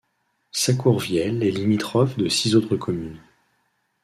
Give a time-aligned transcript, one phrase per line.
[0.51, 3.21] Saccourvielle est limitrophe de six autres communes.